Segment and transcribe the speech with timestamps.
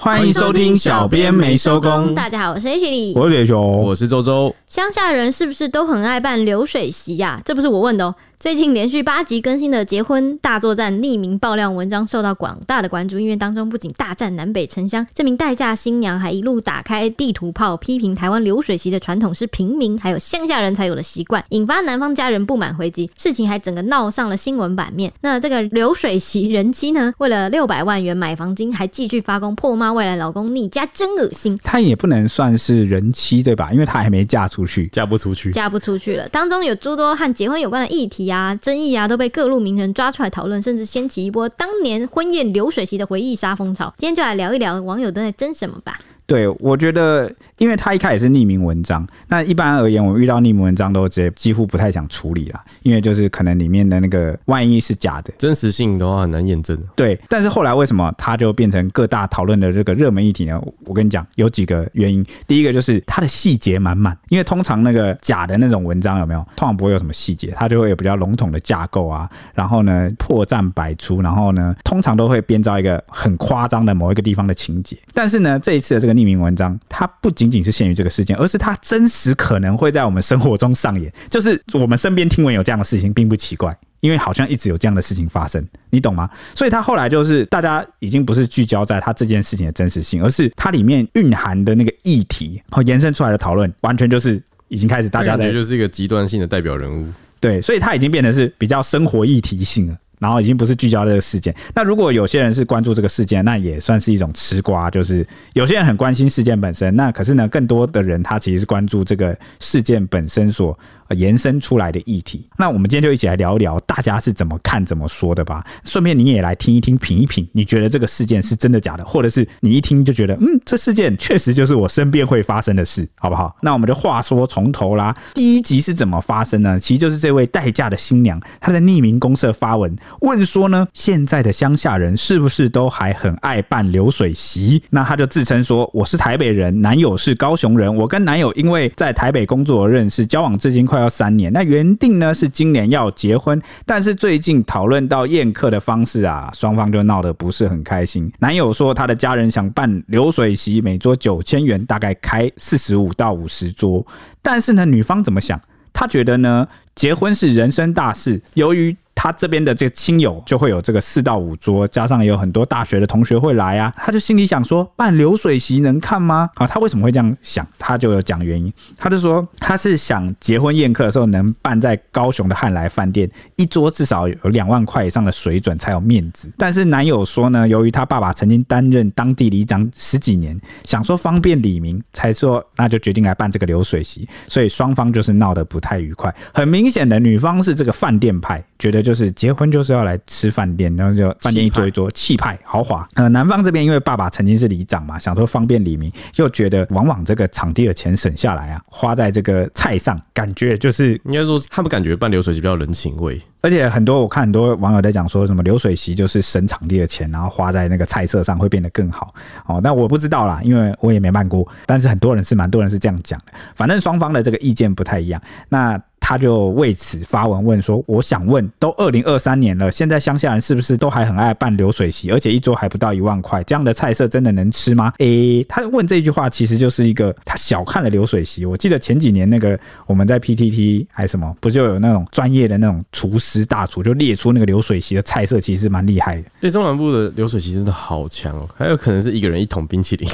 [0.00, 2.14] 欢迎收听小编没收工。
[2.14, 4.54] 大家好，我是 H 李，我是铁雄，我是周周。
[4.64, 7.42] 乡下人是不是都很爱办流水席呀？
[7.44, 8.14] 这不是我问的哦。
[8.40, 25.12] 最近连续八集更新的《结婚大作战》匿名爆料文章受到广大的关注，因为当中不仅大战南北城乡，这名待嫁新娘还一路打开地图炮，批评台湾流水席的传统是平民还有乡下人才有的习惯，引发男方家人不满回击，事情还整个闹上了新闻版面。
[25.20, 31.58] 那这个流水席人妻呢，为了六百万元买房金，还继续发功破骂未来老公你家，真恶心。
[31.64, 33.72] 她也不能算是人妻对吧？
[33.72, 36.28] 因为她还没嫁出去，嫁不出去，嫁不出去了。
[36.28, 39.08] 当中有诸多和结婚有关的议题啊、争议啊。
[39.08, 43.92] 都被各路名人抓出来讨论，甚至掀起一波当年婚宴流水席的回忆杀风潮。
[43.96, 45.98] 今天就来聊一聊网友都在争什么吧。
[46.28, 56.78] 对，我觉得，因为他一开始是匿名文章，那一般而言，我们遇到匿名文章都直接几乎不太想处理啦，因为就是可能里面的那个万一是假的，真实性的话很难验证。
[56.94, 60.62] 对，但是后来为什么他就变成各大讨论的这个热门议题呢？
[60.84, 62.22] 我跟你讲，有几个原因。
[62.46, 74.94] 第一个就是它的细节满满，因为通常那个假的那种文章有没有，通常不会有什么细节，它就会有比较笼统的架构啊，然后呢破绽百出，然后呢通常都会编造一个很夸张的某一个地方的情节。
[75.14, 76.17] 但是呢这一次的这个。
[76.18, 81.12] 匿名文章，它不仅仅是限于这个事件，而是它真实可能会在我们生活中上演。
[81.30, 86.28] 就是我们身边听闻有这样的事情，并不奇怪，因为好像一直有这样的事情发生，你懂吗？
[86.54, 97.06] 所以它后来就是大家已经不是聚焦在它这件事情的真实性，而是它里面蕴含的那个议题和延伸出来的讨论，完全就是已经开始大家的，就是一个极端性的代表人物。
[97.40, 99.96] 对，所以它已经变得是比较生活议题性了。
[100.18, 101.54] 然后已经不是聚焦这个事件。
[101.74, 104.90] 那如果有些人是关注这个事件，那也算是一种吃瓜。
[104.90, 110.78] 就是有些人很关心事件本身，那可是呢，更多的人他其实是关注这个事件本身所
[111.14, 112.46] 延伸出来的议题。
[112.58, 115.64] 那我们今天就一起来聊一聊，大家是怎么看、怎么说的吧。
[115.84, 123.56] 顺便你也来听一听、品一品，你觉得这个事件是真的假的，或者是你一听就觉得，嗯，这事件确实就是我身边会发生的事，好不好？
[123.62, 125.16] 那我们就话说从头啦。
[125.34, 126.78] 第一集是怎么发生呢？
[126.78, 129.94] 其实就是这位待嫁的新娘，她在匿名公社发文。
[130.20, 134.82] 问说呢，现在的乡下人是不是都还很爱办流水席？
[134.90, 141.52] 那她就自称说，我是台北人，男友是高雄人，我跟男友因为在台北工作而认识，交往至今快要三年。
[141.52, 148.30] 那原定呢是今年要结婚，但是最近讨论到宴客的方式啊，双方就闹得不是很开心。
[148.40, 154.06] 男友说他的家人想办流水席，每桌九千元，大概开四十五到五十桌。
[154.42, 155.60] 但是呢，女方怎么想？
[155.92, 166.48] 她觉得呢，结婚是人生大事，由于他这边的这个亲友就会有这个四到五桌，加上有很多大学的同学会来啊，他就心里想说，办流水席能看吗？
[166.54, 167.66] 啊，他为什么会这样想？
[167.80, 176.48] 他就有讲原因，他就说他是想结婚宴客的时候能办在高雄的汉来饭店，一桌至少有两万块以上的水准才有面子。
[176.56, 186.32] 但是男友说呢，由于他爸爸曾经担任当地里长十几年，想说方便李明，才说那就决定来办这个流水席，所以双方就是闹得不太愉快。
[186.54, 189.07] 很明显的，女方是这个饭店派，觉得。
[189.08, 193.08] 就是结婚就是要来吃饭店，然后就饭店一桌一桌，气派豪华。
[193.14, 203.40] 呃，男方这边因为爸爸曾经是里长嘛，想说方便李明，又觉得往往这个场地的钱省下来啊，花在这个菜上，感觉就是应该说他们感觉办流水席比较人情味。
[203.62, 209.32] 而且很多我看很多网友在讲说什么流水席就是省场地的钱，然后花在那个菜色上会变得更好。
[209.64, 211.66] 哦，那我不知道啦，因为我也没办过。
[211.86, 215.40] 但是很多人是蛮多人是这样讲的，反正双方的这个意见不太一样。
[215.70, 215.98] 那。
[216.28, 223.64] 他就为此发文问说：“我想问，都二零二三年了，现在乡下人是不是都还很爱办流水席，而且一桌还不到一万块？
[223.64, 228.66] 这样的菜色真的能吃吗？”诶，他问这句话其实就是一个他小看了流水席。
[228.66, 236.44] 我记得前几年那个我们在 PTT 还是什么，不就有那种专业的那种厨师大厨就列出那个流水席的菜色，其实蛮厉害的。
[236.60, 240.28] 对中南部的流水席真的好强哦，还有可能是一个人一桶冰淇淋。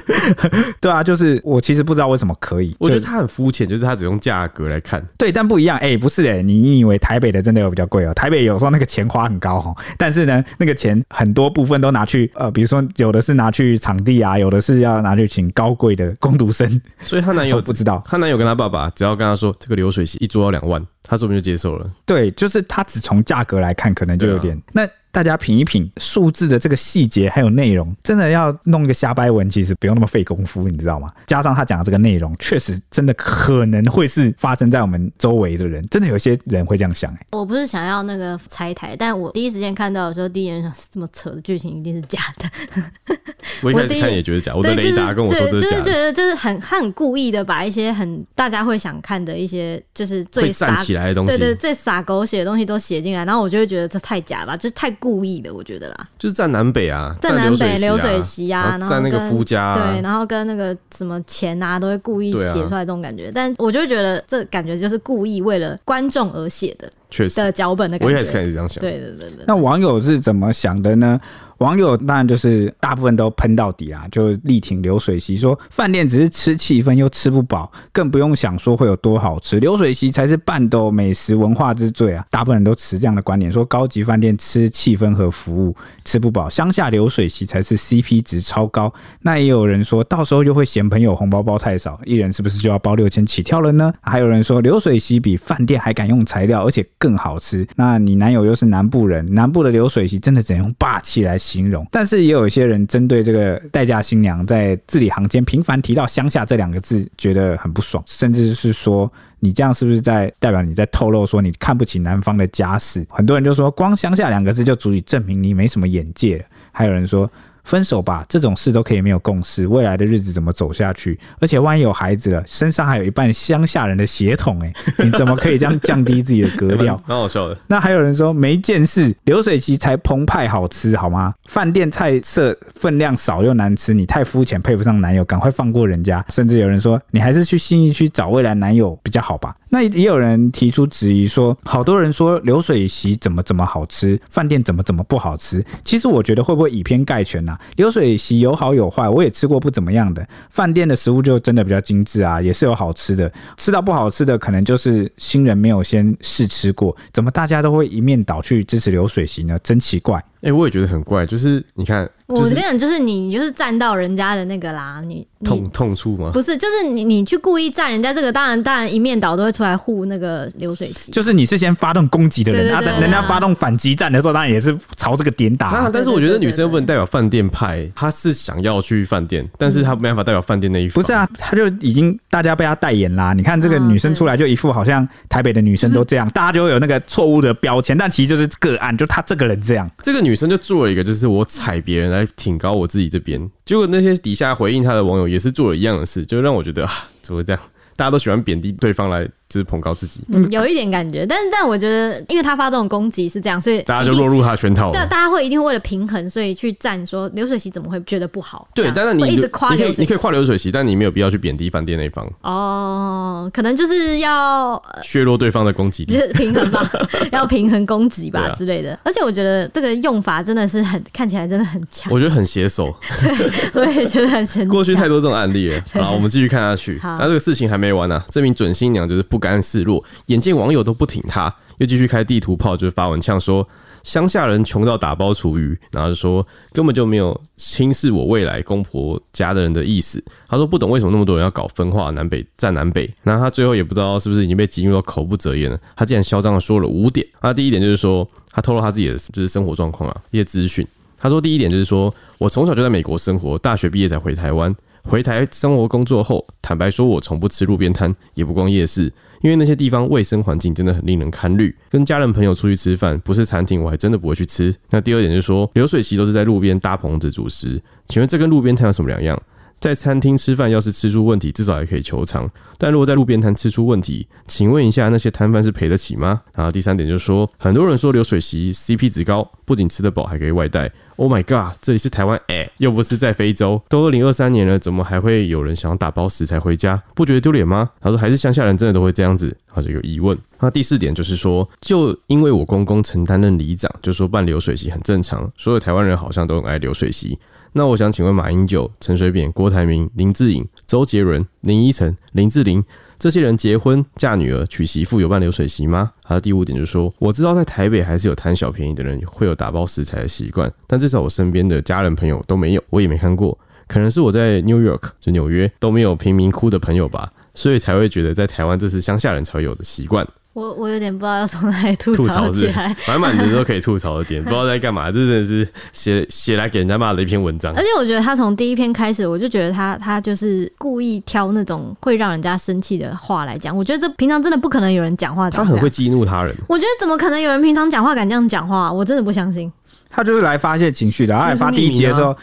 [0.80, 5.04] 对啊，就是我其实不知道为什么可以，我觉得他很肤浅，就是他只用价格来看。
[5.18, 8.14] 对，但不一样，哎、欸，不是哎、欸，你以为台北的真的有比较贵哦？
[8.14, 16.80] 台北有时候那个钱花很高哈，但是呢，那个钱很多部分都拿去呃，比如说有的是拿去场地啊，有的是要拿去请高贵的工读生。
[17.00, 21.90] 所以她男友不知道，她男友跟她爸爸只要跟她说这个流水席一桌要两万，她说不定就接受了。
[22.04, 24.88] 对，就是他只从价格来看，可能就有点、啊、那。
[25.12, 31.10] 大家品一品数字的这个细节还有内容，真的要弄一个瞎掰文，其实不用那么费功夫，你知道吗？
[31.26, 37.18] 加上他讲的这个内容，确实真的可能会是发生在我们周围的人，真的有些人会这样想、欸。
[37.32, 43.16] 我不是想要那个拆台，但我第一时间看到的时候，第一眼想这么扯的剧情一定是假的。
[43.62, 56.08] 我一开始看也觉得假，我的雷达跟我说这是假的，就是觉得就是很很故意的把一些很大家会想看的一些就是最杀来的东西，对对，對，这撒狗血的东西都写进来，然后我就会觉得这太假了吧，就是太故意了，我觉得啦。
[56.18, 63.28] 就是在南北啊，在南北流水席啊，然后在那个夫家、啊，对，然后跟那个什么钱啊，都会故意写出来这种感觉。
[63.28, 68.14] 啊、但我就会觉得这感觉就是故意为了观众而写的，确实的脚本的感觉。
[68.14, 69.44] 我也开始开始这样想，对对对对。
[69.46, 71.20] 那网友是怎么想的呢？
[71.58, 79.58] 网友当然就是大部分都喷到底啊，就力挺流水席，说饭店只是吃气氛又吃不饱，更不用想说会有多好吃。
[79.58, 82.22] 流水席才是半斗美食文化之最啊！
[82.30, 85.74] 大部分人都持这样的观点，说高级饭店吃气氛和服务
[86.04, 88.92] 吃不饱，乡下流水席才是 CP 值超高。
[89.22, 93.90] 那也有人说到时候又会嫌朋友红包包太少，一人是不是就要包六千起跳了呢？
[94.02, 97.66] 还有人说流水席比饭店还敢用材料，而且更好吃。
[97.76, 109.10] 那你男友又是南部人，南部的流水席真的只能用霸气来形容，但是也有一些人针对这个代嫁新娘在字里行间频繁提到“乡下”这两个字，觉得很不爽，甚至是说
[109.40, 113.06] 你这样是不是在代表你在透露说你看不起南方的家世？
[113.08, 116.44] 很多人就说，光“乡下”两个字就足以证明你没什么眼界。
[116.72, 117.30] 还有人说。
[117.66, 121.18] 分手吧，这种事都可以没有共识，未来的日子怎么走下去？
[121.40, 126.96] 而且万一有孩子了，身上还有一半乡下人的血统，哎，你怎么可以这样降低自己的格调？
[127.06, 127.58] 蛮好笑的。
[127.66, 131.34] 那还有人说没见识，流水席才澎湃好吃好吗？
[131.46, 136.24] 饭店菜色分量少又难吃，你太肤浅，配不上男友，赶快放过人家。
[136.28, 139.54] 甚至有人说，你还是去信义区找未来男友比较好吧。
[139.68, 145.64] 那也有人提出质疑说，好多人说流水席怎么怎么好吃，饭店怎么怎么不好吃。
[145.84, 147.60] 其实我觉得会不会以偏概全呢、啊？
[147.76, 150.26] 流水席有好有坏，我也吃过不怎么样的。
[150.50, 153.30] 饭店的食物就真的比较精致啊，也是有好吃的。
[153.56, 156.96] 吃到不好吃的，可能就是新人没有先试吃过。
[157.12, 159.58] 怎么大家都会一面倒去支持流水席呢？
[159.64, 160.24] 真奇怪。
[160.42, 166.30] 哎、欸，我也觉得很怪，就是你看，就是、我这边就是你就是站到人家的那个啦，你，痛痛处吗？
[166.32, 175.90] 不是，就是你你去故意站人家这个，当然当然一面倒都会出来护那个流水席，就是你是先发动攻击的人，他等人家发动反击战的时候，当然也是朝这个点打、啊啊。
[175.92, 181.02] 但是我觉得女生不能代表饭店派，她是想要去饭店，但是她没办法代表饭店那一方。
[181.02, 183.32] 不是啊，她就已经大家被她代言啦。
[183.32, 189.88] 你看这个女生出来就一副好像台北的女生都这样，就是、大家就会有那个错误的标签，但其实就是个案，就她这个人这样。
[190.02, 191.26] 这个女生就做了一个就是。
[191.26, 197.60] 我踩别人来挺高我自己这边，结果那些底下回应她的网友也是做了一样的事，就让我觉得啊，怎么会这样？
[197.94, 199.28] 大家都喜欢贬低对方来。
[199.48, 204.90] 就是捧高自己，嗯，有一点感觉，但是但我觉得，因为他发这种攻击是这样，所以大家就落入他的圈套。
[204.92, 208.68] 但，大家会一定会为了平衡，所以去站说流水席怎么会觉得不好？
[208.74, 212.26] 对，但是你一直夸，流水席你可以夸流水席，但你没有必要去贬低饭店那一方。
[212.42, 216.90] 哦，可能就是要 削弱对方的攻击力，就是平衡吧，
[217.30, 218.98] 要平衡攻击吧之类的。
[219.04, 222.94] 而且我觉得这个用法真的是很看起来真的很强，我觉得很携手。
[223.20, 224.68] 对，我也觉得很神奇。
[224.68, 225.80] 过去太多这种案例了。
[225.94, 226.98] 好，我们继续看下去。
[227.02, 230.02] 那这个事情还没完呢，这名准新娘就是不不甘示弱。
[230.28, 233.68] 眼见网友都不挺他，又继续开地图炮，就是发文呛说
[234.02, 240.24] 乡下人穷到打包厨余，然后就说根本就没有轻视我未来公婆家的人的意思。
[240.48, 245.78] 他说不懂为什么那么多人要搞分化南北战南北，然后他最后也不知道是不是已经被激怒到口不择言了。
[245.94, 247.26] 他竟然嚣张的说了五点。
[247.42, 250.86] 那第一点就是说他透露他自己的就是生活状况啊一些资讯。
[251.18, 254.74] 他说第一点就是说我从小就在美国生活，大学毕业才回台湾。
[255.02, 259.12] 回台生活工作后，坦白说我从不吃路边摊，也不逛夜市。
[259.46, 264.74] 因为那些地方卫生环境真的很令人堪虑，跟家人朋友出去吃饭，不是餐厅，我还真的不会去吃。
[264.90, 269.40] 那第二点就是说，流水席都是在路边搭棚子煮食，请问这跟路边摊有什么两样？
[269.86, 272.50] 在餐厅吃饭，要是吃出问题，至少还可以求偿。
[272.76, 276.42] 但如果在路边摊吃出问题，请问一下，那些摊贩是赔得起吗？
[276.56, 280.90] 然后第三点就是说，很多人说流水席 CP 值高，不仅吃得饱，还可以外带。
[281.14, 283.80] Oh my god，这里是台湾，哎，又不是在非洲。
[283.88, 287.00] 都二零二三年了，怎么还会有人想要打包食材回家？
[287.14, 287.88] 不觉得丢脸吗？
[288.00, 290.36] 他说，还是乡下人真的都会这样子，他就有疑问。
[290.58, 297.38] 那第四点就是说，就因为我公公曾担任里长，就说办流水席很正常，所有台湾人好像都很爱流水席。
[297.76, 302.82] 那我想请问马英九、陈水扁、郭台铭、林志颖、周杰伦、林依晨、林志玲
[303.18, 306.10] 这些人结婚、嫁女儿、娶媳妇有办流水席吗？
[306.24, 313.58] 还有第五点就是说，我知道在台北还是有贪小便宜的人会有打包食材的习惯，但至少我身边的家人朋友都没有，我也没看过。
[313.86, 320.26] 可能是我在 New York 就纽约都没有贫民窟的朋友吧，所以才会觉得在台湾这是乡下人才有的习惯。
[320.56, 327.74] 我我有点不知道要从哪里吐槽起来，满满的都可以吐槽的点，不知道在干嘛，这真的是写写来给人家骂的一篇文章。
[327.74, 333.76] 而且我觉得他从第一篇开始，我就觉得他他就是故意挑那种会让人家生气的话来讲。
[333.76, 336.56] 我觉得这平常真的不可能有人讲话，他很会激怒他人。
[336.66, 338.90] 我觉得怎么可能有人平常讲话敢这样讲话？
[338.90, 339.70] 我真的不相信。
[340.08, 341.34] 他就是来发泄情绪的。
[341.34, 342.34] 他来发第一集的时候。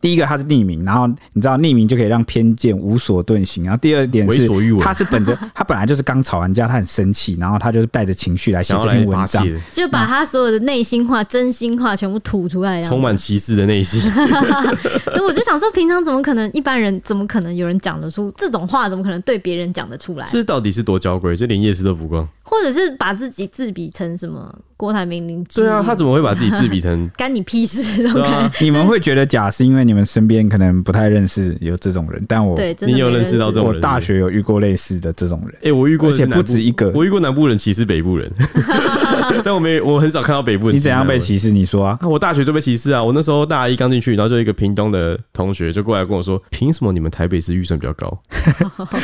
[0.00, 3.64] 第一个他是匿名，然后你知道匿名就可以让偏见无所遁形。
[3.64, 4.48] 然后第二点是，
[4.80, 14.00] 他是本着 他本来就是刚吵完架，他很生气，然后他就是带着情绪来写这篇文章，就把他所有的内心话、真心话全部吐出来，充满歧视的内心。
[15.14, 18.88] 那我就想说，平常怎么可能一般人怎么可能有人讲得出这种话？
[18.88, 20.26] 怎么可能对别人讲得出来？
[20.30, 21.36] 这到底是多娇贵？
[21.36, 22.26] 就连夜市都不逛。
[22.42, 25.60] 或者是把自己自比成什么郭台铭邻居？
[25.60, 28.02] 对啊，他怎么会把自己自比成 干你屁事？
[28.14, 33.74] 对啊，你们会觉得假是因为你们身边可能不太认识有这种人，但我对，你有认识到这种人？
[33.74, 35.54] 我大学有遇过类似的这种人。
[35.56, 36.90] 哎、欸，我遇过，而且不止一个。
[36.94, 38.32] 我遇过南部人歧视北部人，
[39.44, 40.76] 但我没，我很少看到北部人。
[40.76, 41.50] 你怎样被歧视？
[41.50, 41.98] 你说啊？
[42.02, 43.04] 我大学就被歧视啊！
[43.04, 48.18] 我那时候大一刚进去，然后就一个屏东的同学就过来跟我说：“凭什么你们台北市预算比较高？”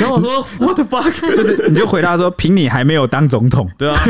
[0.01, 4.01] 然后我说：“What the fuck？” 就是你就回答说：“凭你还没有当总统。”对啊。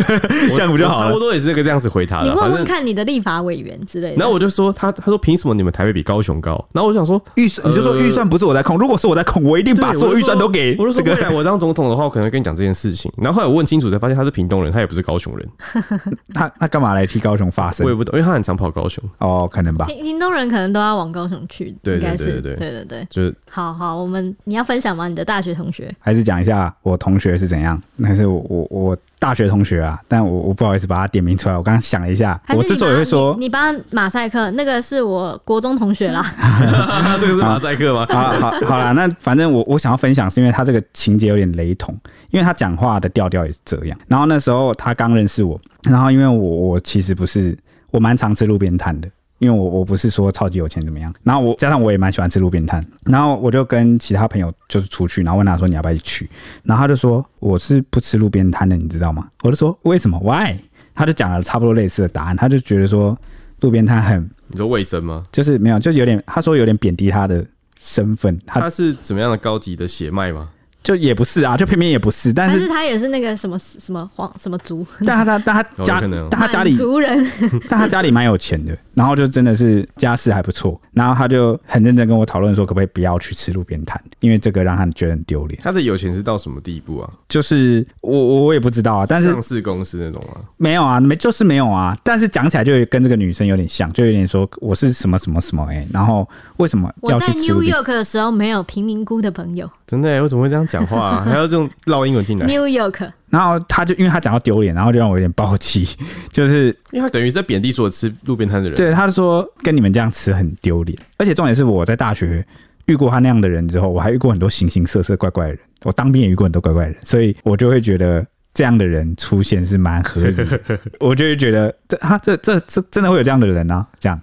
[0.54, 1.06] 这样不就好了？
[1.06, 2.28] 差不多也是那个这样子回他的。
[2.28, 4.16] 你问问看你的立法委员之类的。
[4.16, 6.52] 然后我就说他，他说凭什么你们台北比高雄高？
[6.72, 8.78] 然后我想说预算，你就说预算不是我在控。
[8.78, 10.76] 如果是我在控，我一定把所有预算都给。
[10.78, 13.10] 我就说未来我当总统的话，我可能会跟你讲这件事情。
[13.16, 15.48] 然后后来我问清楚才发现他是屏东人，他也不是高雄人。
[16.34, 17.84] 他他干嘛来替高雄发声？
[17.84, 19.02] 我也不懂，因为他很常跑高雄。
[19.18, 19.86] 哦，可能吧。
[19.86, 25.08] 屏屏东人可能都要往高雄去，对对对对对对对，就是好好，我们你要分享吗？
[25.08, 25.94] 你的大学同学？
[25.98, 27.80] 还是讲一下我同学是怎样？
[28.02, 28.96] 还是我我我。
[29.18, 31.56] 大学同学啊，但我我不好意思把他点名出来。
[31.56, 36.22] 我刚刚想了一下，我之所以会说你帮马赛克，那个是我国中同学啦。
[37.20, 38.06] 这个是马赛克吗？
[38.10, 41.96] 好好好啦，那反正我我想要分享，是因为他这个情节有点雷同，
[42.30, 43.98] 因为他讲话的调调也是这样。
[44.06, 47.56] 然后那时候他刚认识我，然后因为我我其实不是，
[47.90, 49.08] 我蛮常吃路边摊的。
[49.38, 56.30] 因为我我不是说超级有钱怎么样，然后我加上我也蛮喜欢吃路边摊，然后我就跟其他朋友就是出去，然后问他说，你要不要一起去，
[56.62, 59.28] 然后他就说我是不吃路边摊的，你知道吗？
[59.42, 60.56] 我就说为什么？Why？
[60.94, 63.18] 他就讲了差不多类似的答案，他就觉得说
[63.60, 65.26] 路边摊很，你说卫生吗？
[65.30, 67.44] 就是没有，就有点他说有点贬低他的
[67.78, 70.48] 身份，他，他是怎么样的高级的血脉吗？
[70.86, 76.00] 就也不是啊，就偏偏也不是，但是，是他也是那个什么什么皇什么族，但他他但他家，
[76.30, 77.28] 但他家里族人，
[77.68, 85.60] 但他家里蛮有钱的，然后就真的是家世还不错，然后他就很认真跟我讨论说，可不可以不要去吃路边摊，因为这个让他觉得很丢脸。
[85.60, 87.10] 他的有钱是到什么地步啊？
[87.28, 96.28] 就是我我我也不知道啊，但是上市公司那种啊，没有啊，没就是没有啊，但是讲起来就跟这个女生有点像，就有点说我是什么什么什么哎、欸，然后
[96.58, 97.32] 为什么要去吃？
[97.32, 100.20] 我在 New York 的时候没有贫民窟的朋友，真的、欸？
[100.20, 101.18] 为什么会这样讲话、啊？
[101.24, 105.88] 还要用绕英文进来，New York，然后他就因为他讲到丢脸，然后就让我有点暴气，
[106.32, 108.76] 就是因为他等于是在贬低所有吃路边摊的人。
[108.76, 112.44] 对，他说跟你们这样吃很丢脸，而且重点是我在大学
[112.86, 120.60] 遇过他那样的人之后，我还遇过很多形形色色怪怪的人，我当兵也遇过很多怪怪的人，所以我就会觉得这样的人出现是蛮合理的，
[121.00, 124.20] 我就会觉得这他这这这真的会有这样的人啊，这样。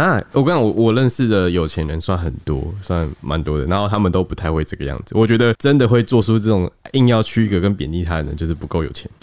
[0.00, 5.14] 啊，我跟你讲，我我认识的有钱人算很多，算蛮多的，然后他们都不太会这个样子。
[5.16, 9.10] 我觉得真的会做出这种硬要区隔跟贬低他的人，就是不够有钱。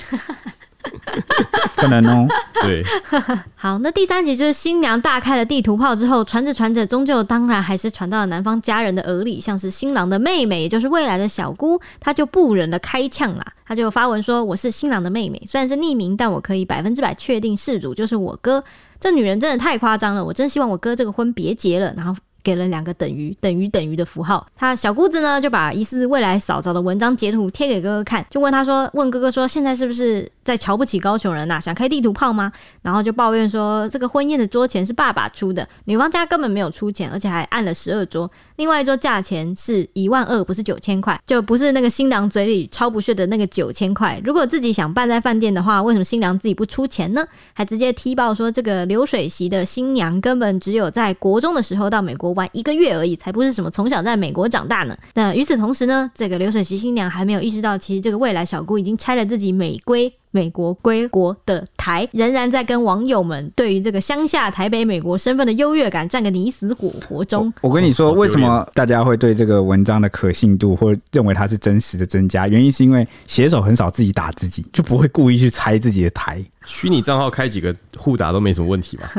[1.76, 2.28] 不能哦。
[2.62, 2.84] 对。
[3.56, 18.64] 好，那第三集就是新娘大开了地图炮之后，传着传着，终究当然还是传到了男方家人的耳里，像是新郎的妹妹，也就是未来的小姑，她就不忍的开呛啦，她就发文说：“我是新郎的妹妹，虽然是匿名，但我可以百分之百确定事主就是我哥。
[19.04, 22.16] 这女人真的太夸张了，我真希望我哥这个婚别结了。”然后。
[22.44, 32.52] 给了两个等于等于等于的符号，他小姑子呢就把疑似未来嫂嫂的文章截图贴给哥哥看，就问他说：“问哥哥说，现在是不是在瞧不起高雄人呐、想开地图炮吗？”
[32.84, 44.22] 然后就抱怨说：“这个婚宴的桌钱是爸爸出的，女方家根本没有出钱，而且还按了十二桌。”另外一桌价钱是一万二，不是九千块，就不是那个新郎嘴里超不屑的那个九千块。
[44.24, 47.26] 如果自己想办在饭店的话，为什么新娘自己不出钱呢？
[47.54, 54.96] 还直接踢爆说这个流水席的新娘根本只有在国中的时候到美国玩一个月而已，才不是什么从小在美国长大呢。
[55.16, 60.14] 那与此同时呢，这个流水席新娘还没有意识到，其实这个未来小姑已经拆了自己美规。
[60.34, 67.54] 美国归国的台仍然在跟网友们对于这个乡下台北美国身份的优越感战个你死我活中。
[67.62, 72.48] 我跟你说，为什么大家会对这个文章的可信度或认为它是真实的增加？
[72.48, 76.44] 原因是因为写手很少自己打自己，就不会故意去拆自己的台。
[76.68, 79.12] 虚拟账号开几个互打都没什么问题吧？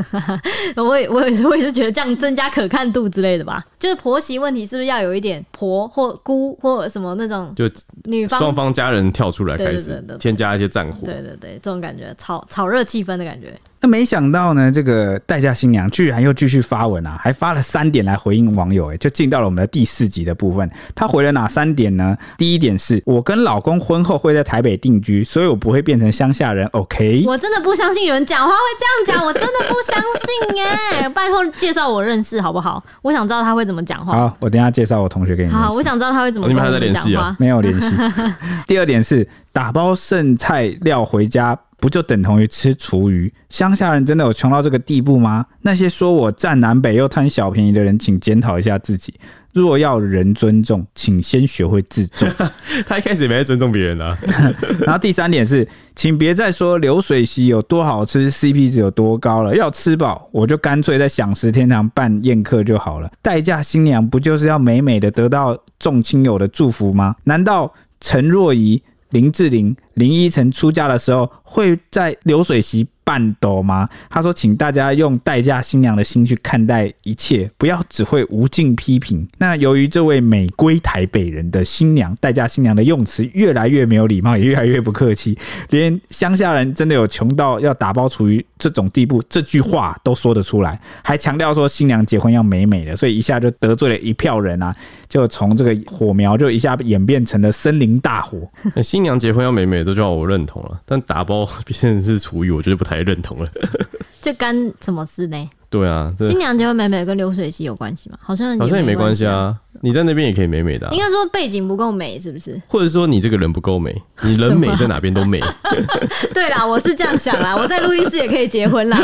[0.77, 3.65] 我也我也是我也是觉得这样增加可看度之类的吧。
[3.79, 7.53] 就是婆媳问题是不是要有一点婆或姑或什么那种？
[7.55, 7.69] 就
[8.05, 11.05] 女方双方家人跳出来开始添加一些战火。
[11.05, 13.55] 对对对，这种感觉炒炒热气氛的感觉。
[13.85, 20.71] 那没想到呢，这个代嫁新娘居然又继续发文啊，还发了三点来回应网友，哎，就进到了我们的第四集的部分。
[20.95, 22.17] 她回了哪三点呢？
[22.39, 26.67] 第一点是我跟老公婚后会在台北定居，所以我不会变成乡下人。
[26.69, 31.07] OK，我真的不相信有人讲话会这样讲，我真的不相信哎！
[31.13, 32.83] 拜托介绍我认识好不好？
[33.03, 34.15] 我想知道他会怎么讲话。
[34.15, 35.51] 好，我等一下介绍我同学给你。
[35.51, 36.63] 好，我想知道他会怎么讲话。
[36.65, 37.37] 你们还在联系啊？
[37.39, 37.95] 没有联系。
[38.67, 41.59] 第二点是打包剩菜料回家。
[41.81, 43.31] 不就等同于吃厨余？
[43.51, 45.45] 乡下人真的有穷到这个地步吗？
[45.61, 49.13] 那些说我占南北又贪小便宜的人，请检讨一下自己。
[49.53, 52.27] 若要人尊重，请先学会自重。
[52.87, 54.17] 他一开始也没在尊重别人啊。
[54.81, 59.55] 然后第三点是，请别再说流水席有多好吃，CP 值有多高了。
[59.55, 63.11] 要吃饱，我就干脆在享食天堂办宴客就好了。
[63.21, 67.17] 待嫁新娘不就是要美美的得到众亲友的祝福吗？
[67.25, 68.83] 难道陈若仪、
[69.15, 73.87] 林志玲、林依晨出嫁的时候会在流水席办桌吗？
[74.09, 85.37] 他说：“请大家用待嫁新娘的心去看待一切，不要只会无尽批评。”那由于这位美归台北人的新娘，待嫁新娘的用词越来越没有礼貌，也越来越不客气，
[85.69, 94.75] 连乡下人真的有穷到要打包厨余这种地步，这句话都说得出来，还强调说新娘结婚要美美的，所以一下就得罪了一票人啊！
[95.07, 98.39] 就从这个火苗就一下演变成了森林大火。
[98.83, 103.05] 新娘结婚要美美，这句话我认同了，但打包 变成是厨余，我觉得不太。
[103.05, 103.47] 认同了，
[104.23, 105.51] 这干什么事呢？
[105.69, 108.17] 对啊，新娘结婚美美跟流水席有关系吗？
[108.23, 109.55] 好像好像也没关系啊。
[109.85, 112.59] 你在那边也可以美美的，应该说背景不够美是不是？
[112.67, 115.39] 或者说你这个人不够美，你人美在哪边都美。
[116.33, 118.99] 对啦，我是这样想啦，我在录音室也可以结婚啦，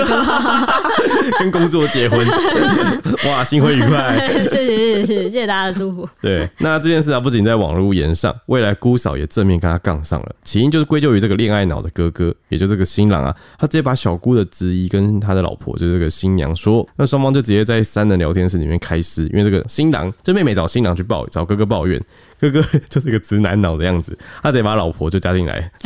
[1.38, 2.26] 跟工作结婚。
[3.28, 4.46] 哇，新婚愉快！
[4.48, 6.08] 谢谢谢谢谢谢大家的祝福。
[6.22, 10.34] 对，那这件事啊，不仅在网络言上，未来姑嫂也正面跟他杠上了。
[10.42, 20.69] 起因就是归咎于这个恋爱脑的哥哥，也就这个新郎啊，他直接把小姑的质疑跟他的老婆，就这个新娘说，那双方就直接在三人聊天室里面开撕，因为这个新郎，这妹妹找。
[20.70, 22.00] 新郎去抱找哥哥抱怨，
[22.38, 25.70] 哥哥 就是一个直男脑的样子，他直接把老婆就加进来。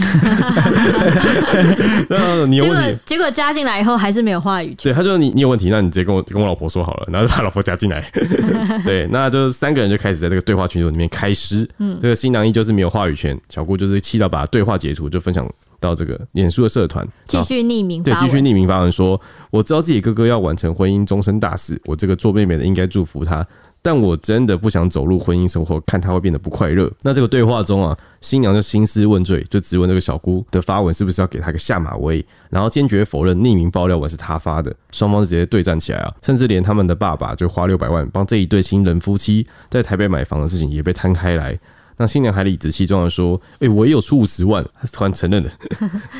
[2.08, 4.84] 然后你有问题，结果加进来以后还是没有话语权。
[4.84, 8.04] 对，他就说你你有问题，那你直接跟我跟我老婆说好了，然后就把老婆加进来。
[8.84, 11.68] 对，那就是三个人就开始在这个对话群组里面开撕。
[11.78, 15.48] 嗯，这个新郎依旧是没有话语权，小姑就是气到把对话截图就分享
[15.80, 23.46] 到这个脸书的社团，继续匿名对，继续匿名发文说，我知道自己哥哥要完成婚姻终身大事，我这个做妹妹的应该祝福他。
[23.84, 26.90] 但我真的不想走入婚姻生活，看他会变得不快乐。
[27.02, 34.74] 那这个对话中啊，新娘就兴师问罪，就质问这个小姑的发文是不是要给他个下马威，然后坚决否认匿名爆料文是他发的。
[34.90, 41.58] 双方就直接对战起来啊，甚至连他们的爸爸就花六百万帮这一对新人夫妻在台北买房的事情也被摊开来。
[41.98, 44.64] 那新娘还理直气壮的说：“哎、我也有出五十万。
[44.80, 45.50] ”他突然承认了。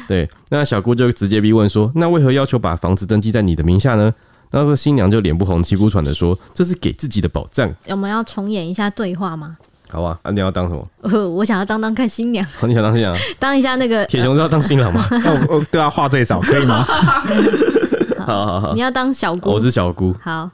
[0.07, 4.13] 对，那小姑就直接逼问说：“那为何要求把房子登记在你的名下呢？”
[4.55, 9.57] 那个新娘就脸不红气不喘的说：“这是给自己的保障。”我们要重演一下对话吗？
[9.91, 10.87] 好啊，那你要当什么？
[11.03, 12.45] 呃，我想要当当看新娘。
[12.67, 13.17] 你想当新娘？
[13.39, 15.05] 当一下那个铁熊是要当新郎吗？
[15.11, 16.85] 那 我我对他话最少，可以吗？
[18.25, 20.15] 好好好，你要当小姑，我是小姑。
[20.23, 20.49] 好，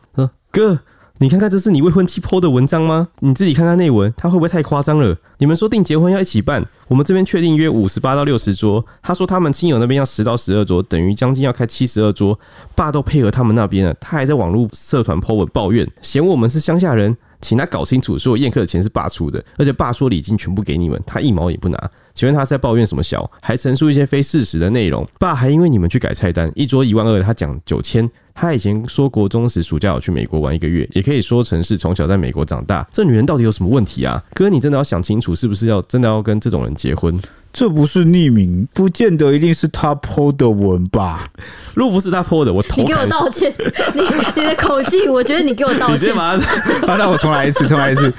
[0.51, 0.79] 哥。
[1.23, 3.09] 你看看这是你未婚妻 po 的文章吗？
[3.19, 5.15] 你自己看看内文，他会不会太夸张了？
[5.37, 12.41] 你们说定结婚要一起办，我们这边确定约五十八到六十桌，他说他们亲友那边要十到十二桌，等于将近要开七十二桌。
[12.75, 21.91] 爸都配合他们那边了，他还在网络社团 po 文抱怨，嫌我们是乡下人，请他搞清楚，所有宴客的钱是爸出的，而且爸说礼金全部给你们，他一毛也不拿。
[22.13, 23.31] 请问他在抱怨什么小？
[23.41, 25.07] 还陈述一些非事实的内容。
[25.19, 28.09] 爸还因为你们去改菜单，一桌一万二，他讲九千。
[28.35, 32.87] 他以前说国中时暑假有去美国玩一个月，也可以说成是从小在美国长大。
[32.93, 34.23] 这女人到底有什么问题啊？
[34.35, 37.19] 哥，你真的要想清楚，是不是要真的要跟这种人结婚？
[37.53, 41.29] 这不是匿名，不见得一定是他 po 的文吧？
[41.75, 42.83] 若不是他 po 的，我投。
[42.83, 43.53] 你给我道歉，
[43.95, 44.03] 你
[44.37, 45.95] 你的口气，我觉得你给我道歉。
[45.97, 48.13] 你直接把他， 那我重来一次，重来一次。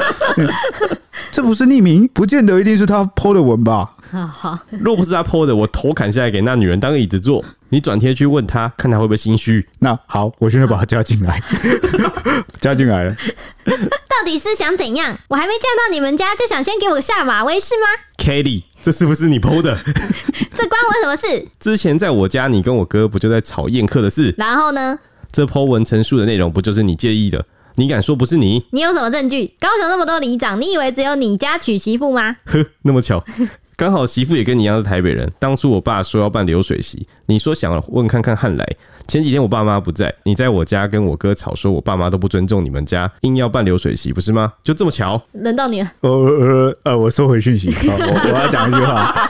[1.32, 3.92] 这不是匿名，不见得一定是他 po 的文吧？
[4.12, 7.44] 好好，若不是他 po 的，我头砍下来给那女人当椅子坐。
[7.70, 9.66] 你转贴去问他，看他会不会心虚。
[9.80, 11.42] 那好，我现在把他加进来，
[12.60, 13.16] 加进来了。
[13.66, 15.18] 到底是想怎样？
[15.30, 19.76] 我还没嫁到你们家，就想先给我下马威是吗？Kelly，这是不是你 po 的？
[20.56, 21.46] 这关我什么事？
[21.60, 24.34] 之前在我家，你跟我哥不就在吵宴客的事？
[24.38, 24.98] 然后呢？
[25.32, 27.46] 这 po 文陈述的内容不就是你介意的？
[27.76, 28.66] 你敢说不是你？
[28.72, 29.54] 你有什么证据？
[29.60, 32.36] 高雄那么多里长，你以为只有你家娶媳妇吗？
[32.46, 33.24] 呵，那么巧。
[33.76, 35.32] 刚好媳妇也跟你一样是台北人。
[35.40, 38.66] 当初我爸说要办流水席，你说想问看看汉来。
[39.08, 44.54] 前几天我爸妈不在，你在我家跟我哥吵，说我爸妈都不尊重你们家，硬要办流水席，不是吗？
[44.64, 45.92] 就这么巧，轮到你了。
[46.02, 47.72] 呃呃呃，我收回讯息。
[47.90, 49.30] 好，我我要 讲一句话，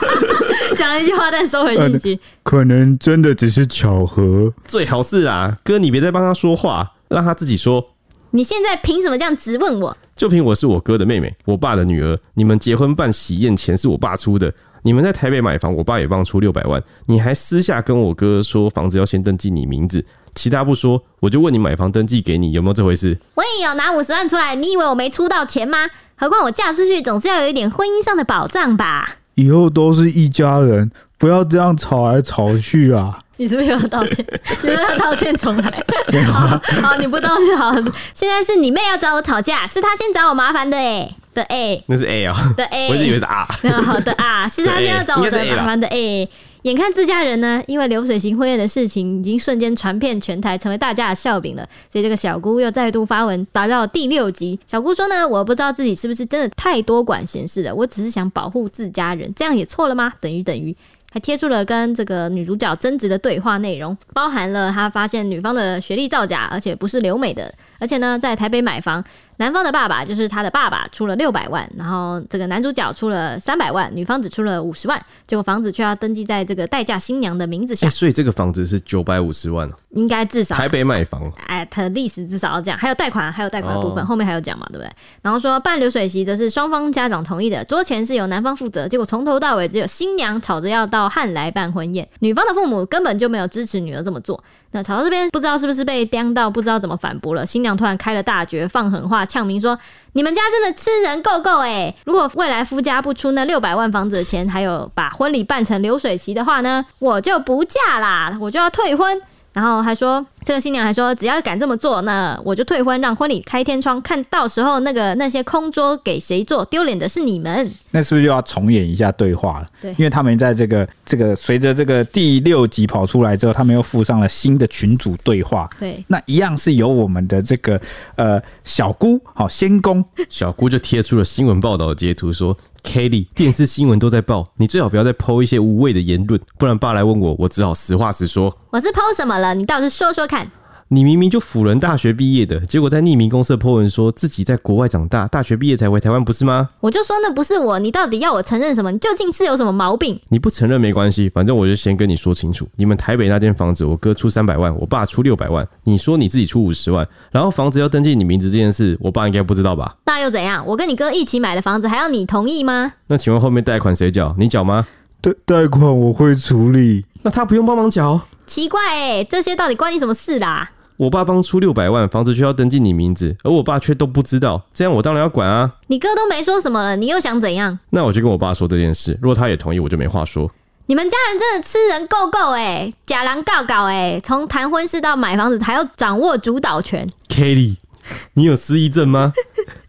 [0.76, 4.52] 讲讲一句话但收回信息，可能真的只是巧合。
[4.66, 7.88] 最好是啊，哥，你别再帮他说话，让他自己说。
[8.30, 9.96] 你现在凭什么这样质问我？
[10.14, 12.18] 就凭我是我哥的妹妹，我爸的女儿。
[12.34, 14.52] 你们结婚办喜宴钱是我爸出的。
[14.84, 16.82] 你们在台北买房，我爸也帮出六百万。
[17.06, 23.16] 你还私下跟我哥说房子要先登记你名字，其他不说，我就问你买房登记给你有没有这回事？
[23.34, 25.88] 我也有拿五十万出来，你以为我没出到钱吗？
[26.16, 29.18] 何况我嫁出去总是要有一点婚姻上的保障吧。
[29.34, 33.20] 以后都是一家人，不要这样吵来吵去啊！
[33.36, 34.24] 你是不是要道歉？
[34.28, 35.84] 你是不是要道歉重来？
[36.26, 37.72] 好，好，你不道歉好。
[38.14, 43.46] 现在是你妹要找我吵架，是她先找我麻烦的哎的哎，那是 A 啊的 A，我就以为是 R。
[43.82, 46.28] 好的啊，是她先要找我的麻烦的 A。
[46.62, 54.56] 眼看自家人呢，因为流水席婚宴的事情已经瞬间传遍全台，成为大家的笑柄了，所以这个小姑又再度发文，达到第六集。
[54.64, 60.12] 小姑说呢，我不知道自己是不是真的太多管闲事了，我只是想保护自家人，这样也错了吗？
[60.20, 60.76] 等于等于。
[61.12, 69.04] 还贴出了跟这个女主角争执的对话内容，包含了他发现女方的学历造假，而且不是留美的，而且呢，在台北买房。
[69.38, 77.88] 男方的爸爸就是他的爸爸，出了六百万，然后这个男主角出了三百万，女方只出了五十万，结果房子却要登记在这个待嫁新娘的名字下。
[77.88, 84.90] 欸、所以这个房子是九百五十万，应该至少台北买房，哎，他的历史至少要这样，还有贷款，还有贷款的部分，哦、后面还有讲嘛，对不对？
[85.22, 94.44] 然后说办流水席则是双方家长同意的，桌前是由男方负责，结果从头到尾只有新娘吵着要到汉来办婚宴，女方的父母根本就没有支持女儿这么做。
[94.72, 97.44] 那曹操这边，不知道是不是被刁到，不知道怎么反驳了。
[97.44, 99.78] 新娘突然开了大绝，放狠话，呛明说
[100.14, 101.94] ：“你们家真的吃人够够诶！
[102.04, 109.20] 如果未来夫家不出那六百万房子的钱，还有把婚礼办成流水席的话呢，我就不嫁啦，我就要退婚。”
[109.52, 117.70] 然后还说，这个新娘还说，只要敢这么做，那我就退婚，让婚礼开天窗，看到时候那个那些空桌给谁坐，丢脸的是你们。
[117.90, 119.66] 那是不是又要重演一下对话了？
[119.82, 125.68] 对，因为他们在这个这个随着这个第六集跑出来之后，他们又附上了新的群组对话。
[125.78, 127.78] 对，那一样是由我们的这个
[128.16, 132.56] 呃小姑好仙公小姑就贴出了新闻报道的截图说。
[132.82, 138.56] Kelly，电视新闻都在报，你最好不要再 po 一些无谓的言论，不然爸来问我，我只好实话实说。
[138.70, 139.54] 我是 po 什么了？
[139.54, 140.50] 你倒是说说看。
[140.94, 146.68] 你明明就辅仁大学毕业的，结果在匿名公社 po 文说自己在国外长大，大学毕业才回台湾，不是吗？
[146.80, 148.92] 我就说那不是我，你到底要我承认什么？
[148.92, 150.20] 你究竟是有什么毛病？
[150.28, 159.96] 你不承认没关系，反正我就先跟你说清楚，你们台北那间房子，我哥出三百万，我爸出六百万，你说你自己出五十万，然后房子要登记你名字这件事，我爸应该不知道吧？
[160.04, 160.62] 那又怎样？
[160.66, 162.92] 我跟你哥一起买的房子，还要你同意吗？
[163.06, 164.36] 那请问后面贷款谁缴？
[164.38, 164.86] 你缴吗？
[165.22, 168.20] 贷贷款我会处理，那他不用帮忙缴？
[168.46, 170.72] 奇怪哎、欸，这些到底关你什么事啦？
[170.96, 175.72] 我爸帮出六百万，房子却要登记你名字，而我爸却都不知道，这样我当然要管啊！
[175.88, 177.78] 你哥都没说什么了，你又想怎样？
[177.90, 180.50] 那我就跟我爸说这件事，如果他也同意，我就没话说。
[180.86, 187.06] 你们家人真的吃人够够哎，假狼告告哎，从谈婚事到买房子还要掌握主导权。
[187.28, 187.76] Kelly，
[188.34, 189.32] 你有失忆症吗？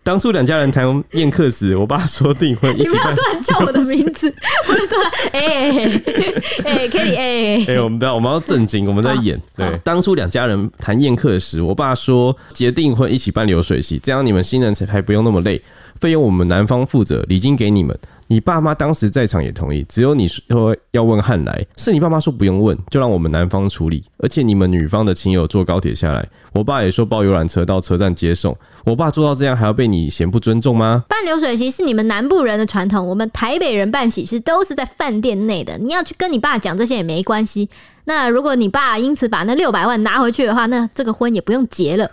[0.03, 2.89] 当初两家人谈宴客时，我爸说订婚一起。
[2.89, 4.29] 你不要突然叫我的名字，
[4.67, 6.01] 不是突然哎
[6.65, 9.41] 哎，Kelly 哎哎，我们不要，我们要正经，我们在演。
[9.55, 15.61] 对，当初两家人谈宴客时，我爸说结订婚一起办流水席，这样你们新人才不用那么累。
[16.03, 17.97] 费用我们男方负责，礼金给你们。
[18.27, 24.03] 你爸妈当时在场也同意，只有你说要问汉来，是你爸妈说不用问，就让我们男方处理。
[24.17, 28.53] 而且你们女方的亲友坐高铁下来，我爸也说包游览车到车站接送。
[28.83, 31.05] 我爸做到这样还要被你嫌不尊重吗？
[31.07, 35.77] 办流水席是你们南部人的传统，我们台北人办喜事都是在饭店内的。
[35.77, 37.69] 你要去跟你爸讲这些也没关系。
[38.03, 42.11] 那如果你爸因此把那六百万拿回去的话，那这个婚也不用结了。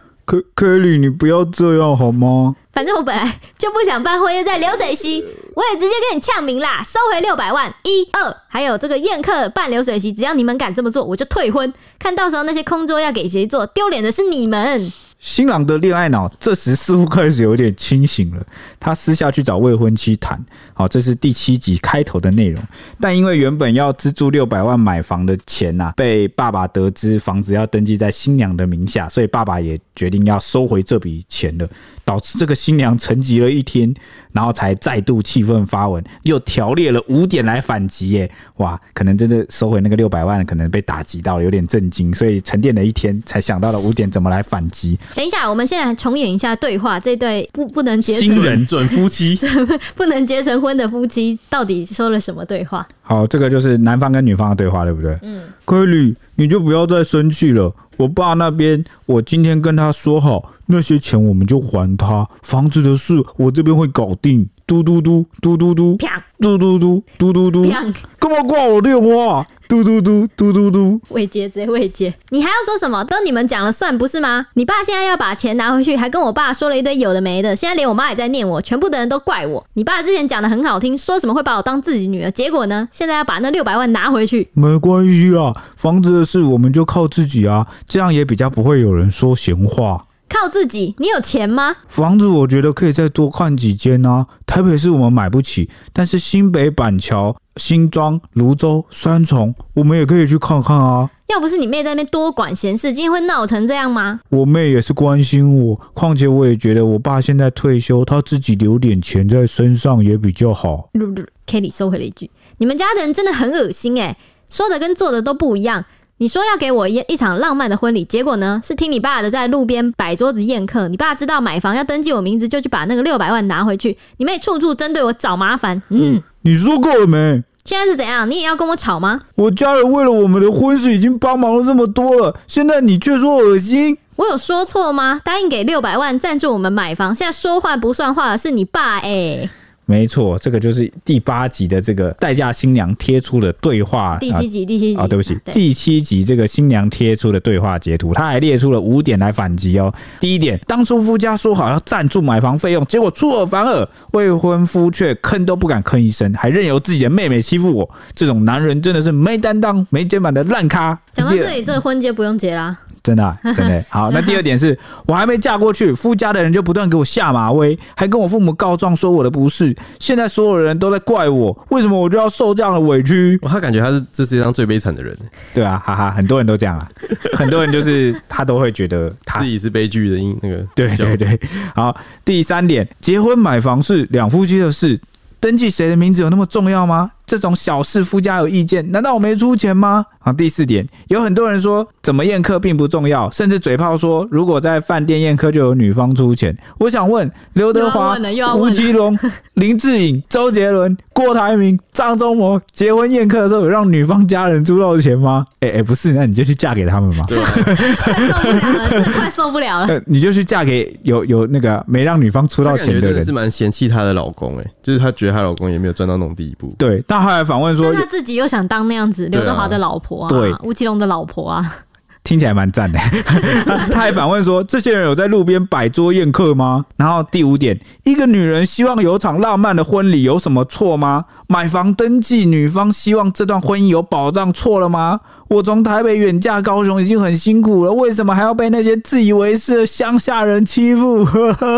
[0.55, 2.55] Kelly，你不要这样好吗？
[2.73, 7.73] 反正我本来就不想办婚宴在流水席，我也直接跟你呛明啦，收回六百万。
[7.83, 11.73] 一二，还有这个宴客办流水席，只要你们敢这么做，我就退婚。
[11.99, 14.93] 看到时候那些空桌要给谁坐，丢脸的是你们。
[15.21, 18.43] 新郎的恋爱脑这时似乎开始有点清醒了，
[18.81, 20.43] 他私下去找未婚妻谈。
[20.73, 22.61] 好，这是第七集开头的内容。
[22.99, 31.69] 但因为原本要资助六百万买房的钱呐、啊，被爸爸得知房子要登记在新娘的名下，所以爸爸也决定要收回这笔钱了，
[32.03, 33.95] 导致这个新娘沉寂了一天，
[34.33, 38.11] 然后才再度气愤发文，又条列了五点来反击。
[38.11, 44.99] 耶，哇，可能真的收回那个六百万，可能被打击到了，有点震惊，所以沉淀了一天，才想到了五点怎么来反击。
[45.15, 46.99] 等一下，我们现在重演一下对话。
[47.01, 49.39] 这对不不能结新人准夫妻，
[49.97, 52.87] 不能结成婚的夫妻到底说了什么对话？
[53.03, 55.19] 好，这个就是男方跟女方的对话，对不对？
[55.23, 57.75] 嗯，Kelly，你就不要再生气了。
[57.97, 64.49] 我爸那边，我今天跟他说好，那些钱我们就还他，房子的事我这边会搞定。
[64.67, 67.81] 嘟嘟嘟嘟嘟嘟，啪，嘟嘟嘟嘟嘟嘟，啪，
[68.21, 69.45] 干嘛挂我电话？
[69.67, 73.05] 嘟嘟嘟嘟嘟嘟，未接直接未接，你还要说什么？
[73.05, 74.47] 都你们讲了算不是吗？
[74.55, 79.65] 你爸现在要把钱拿回去，还跟我爸说了一堆有的没的，现在连我妈也在念我，全部的人都怪我。
[79.75, 82.89] 你爸之前讲的很好听，说什么会把我当自己女儿，结果呢？
[82.93, 90.05] 现在要把那六百万拿回去，没关系啊，房子的事我们就靠自己啊，这样也比较不会有人说闲话。
[90.31, 90.95] 靠自己？
[90.99, 91.75] 你有钱吗？
[91.89, 94.27] 房子我觉得可以再多看几间啊。
[94.47, 101.11] 台北市我们买不起，但是新北板桥、新庄、泸州、三重，我们也可以去看看啊。
[101.27, 104.21] 要不是你妹在那边多管闲事，今天会闹成这样吗？
[104.31, 110.89] 我妹也是关心我，况且我也觉得我爸现在退休，他自己留点钱在身上也比较好。
[110.95, 114.17] 噜噜，Kelly 收回了一句：“你们家的人真的很恶心哎，
[114.49, 115.85] 说的跟做的都不一样。”
[116.23, 120.87] 你说要给我一一场浪漫的婚礼，结果呢是听你爸的，在路边摆桌子宴客。
[120.89, 123.97] 你爸知道买房要登记我名字，就去把那个六百万拿回去。
[124.19, 125.81] 你妹处处针对我找麻烦。
[125.89, 127.43] 嗯，你说够了没？
[127.65, 128.31] 现在是怎样？
[128.31, 129.23] 你也要跟我吵吗？
[129.35, 133.97] 我家人为了我们的婚事已经帮忙了这么多了，现在你却说恶心。
[134.17, 135.23] 我有说错吗？
[135.25, 139.51] 答应给六百万赞助我们买房，现在说话不算话的是你爸哎、欸。
[139.91, 144.17] 没错，这个就是第八集的这个代嫁新娘贴出的对话。
[144.21, 149.93] 第七集，第七集啊、哦，对不起，第七集这个新娘贴出的对话截图，他还列出了五点来反击哦。
[150.21, 157.91] 第一点，当初夫家说好要赞助买房费用，结果出尔反尔，未婚夫却吭都不敢吭一声，还任由自己的妹妹欺负我。
[158.15, 160.97] 这种男人真的是没担当、没肩膀的烂咖。
[161.13, 162.79] 讲到这里，这个婚结不用结啦。
[163.03, 164.11] 真的、啊，真的好。
[164.11, 169.75] 那第二点是我还没嫁过去，夫家的人就不断给我下马威，还跟我父母告状说我的不是。
[169.99, 173.39] 现在所有人都在怪我，为什么我就要受这样的委屈？
[173.43, 175.17] 他感觉他是这世界上最悲惨的人。
[175.55, 176.89] 对啊，哈哈，很多人都这样啊，
[177.35, 180.65] 很多人就是 他都会觉得他自己是悲剧的因那个。
[180.75, 181.41] 对对对，
[181.75, 181.97] 好。
[182.25, 185.01] 第三点，结婚买房是两夫妻的事，
[185.41, 187.11] 登记谁的名字有那么重要吗？
[187.31, 190.05] 这种小事夫家有意见，难道我没出钱吗？
[190.19, 196.59] 啊，第四点，有很多人说怎么宴客并不重要，甚至嘴炮说如果在饭店宴客就有女方出钱。
[196.79, 198.17] 我想问刘德华、
[198.57, 199.17] 吴奇隆、
[199.55, 205.47] 林志颖、周杰伦、郭台铭、张忠谋结婚宴客的时候有让女方家人出到钱吗？
[205.61, 207.25] 哎、欸、哎、欸，不是，那你就去嫁给他们嘛。
[207.29, 210.03] 对，快受不了了，真的快受不了了。
[210.07, 216.75] 你就去嫁给有有那个没让女方出到钱的人，是蛮嫌弃她的老公哎、欸，就是她觉得她老公也没有赚到那种地步。
[216.77, 217.20] 对，但。
[217.21, 221.77] 他还反问说：“他自己又想当那样子，刘德华的老婆啊，对，吴奇隆的老婆啊，
[222.25, 222.99] 听起来蛮赞的。
[223.91, 231.25] ”他还反问说：“这些人有在路边摆桌宴客吗？”然后第五点，一个女人希望有场浪漫的婚礼，有什么错吗？
[231.49, 235.21] 买房登记，女方希望这段婚姻有保障，错了吗？
[235.49, 241.25] 我从台北远嫁高雄已经很辛苦了，为什么还要被那些自以为是的乡下人欺负？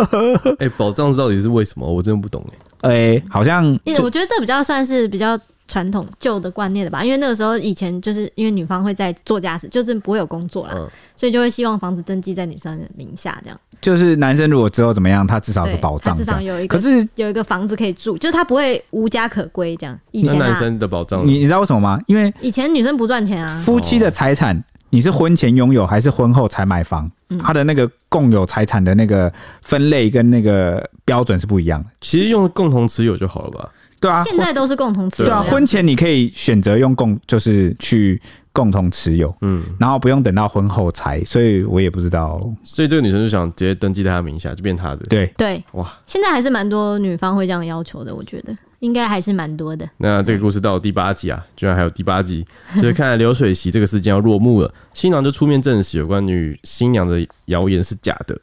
[0.61, 1.91] 哎、欸，保障到底是为什么？
[1.91, 2.59] 我真的不懂哎。
[2.83, 13.59] 哎、欸，好像我觉得这比较算是比较传统旧的观念的吧，因为那个时候以前就是因为女方会在做家事，就是不会有工作啦，嗯、所以就会希望房子登记在女生的名下，这样。
[13.81, 19.99] 就是男生如果之后怎么样，他至少有个保障，至少有一个，可是有一个房子可以住，就是他不会无家可归这样。
[20.11, 21.99] 以前、啊、男生的保障，你你知道为什么吗？
[22.07, 27.11] 因为以前女生不赚钱啊，夫妻的财产你是婚前拥有还是婚后才买房？
[27.43, 31.91] 他的那个共有财产的那个分类跟那个标准是不一样的。
[32.01, 33.69] 其实用共同持有就好了吧？
[34.01, 35.29] 对啊，现在都是共同持有。
[35.29, 38.21] 对啊，婚前你可以选择用共，就是去
[38.53, 41.23] 共同持有，嗯，然后不用等到婚后才。
[41.25, 42.41] 所以我也不知道。
[42.65, 45.03] 所以这个女生就想直接登记在她名下，就变她的。
[45.09, 48.53] 对对，哇，现在还是蛮多女方会这样要求的，我觉得。
[48.81, 49.89] 应该还是蛮多的。
[49.99, 52.45] 那这个故事到了第八集啊，居然还有第八集，
[52.81, 54.75] 所以看来流水席这个事件要落幕了。
[54.93, 58.37] 新郎就出面证实有关于新娘的谣言是假的。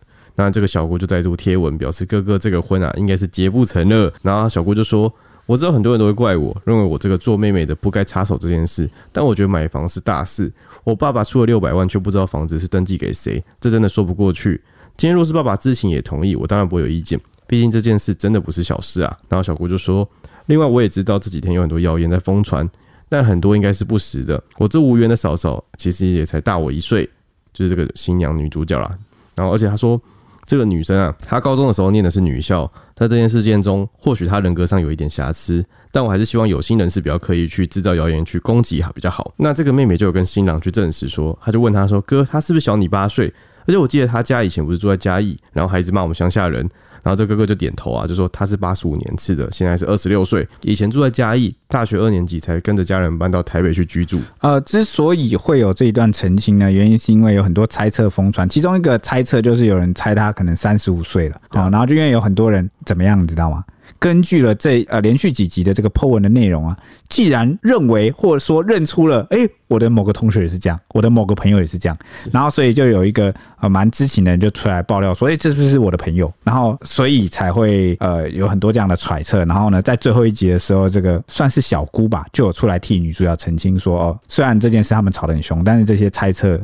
[0.45, 4.11] 那这个小姑就再度贴文表示，哥哥这个婚啊，应该是结不成了。
[4.21, 5.13] 然后小姑就说
[5.45, 10.51] ：“我知道很多人都会怪我，认为我这个做妹妹的不该插手这件事，但我觉得买房是大事。
[10.83, 14.61] 我爸爸出了六百万，却不知道房子是登记给谁，这真的说不过去。
[14.97, 17.19] 今天若是爸爸知情也同意，我当然不会有意见。
[17.45, 20.07] 毕竟这件事真的不是小事啊。”然后小姑就说。
[20.45, 22.67] 另外，我也知道这几天有很多谣言在疯传，
[23.07, 24.41] 但很多应该是不实的。
[24.57, 27.07] 我这无缘的嫂嫂其实也才大我一岁，
[27.53, 28.89] 就是这个新娘女主角啦。
[29.35, 30.01] 然后，而且她说
[30.49, 39.31] 这个女生啊，她高中的时候念的是女校，在这件事件中，或许她人格上有一点瑕疵，但我还是希望有心人士比较刻意去制造谣言去攻击哈比较好。
[39.37, 43.31] 那这个妹妹就有跟新郎去证实说，她就问他说：“哥，她是不是小你八岁？
[43.67, 46.67] 而且我记得她家以前不是住在嘉义，然后还一直骂我们乡下人。”
[47.03, 54.19] 然后这哥哥就点头啊，就说他是八十五年次的，现在是二十六岁，以前住在嘉义，大学二年级才跟着家人搬到台北去居住。
[54.39, 63.63] 呃，之所以会有这一段澄清呢，原因是因为有很多猜测疯传，其中一个猜测就是有人猜他可能三十五岁了啊，然后就因为有很多人怎么样，你知道吗？
[63.99, 66.77] 根据了这呃连续几集的这个 po 文的内容啊，
[67.09, 71.97] 既然认为或者说认出了，哎，我的某个同学也是这样，我的某个朋友也是这样，
[72.31, 76.31] 然后所以就有一个呃蛮知情的人就出来爆料说，哎，这是不是我的朋友？
[76.43, 79.43] 然后所以才会呃有很多这样的揣测。
[79.43, 86.59] 然后呢，在最后一集的时候，这个算是小姑吧，就有出来替女主角澄清说，哦，虽然这件事他们吵得很凶，但是这些猜测。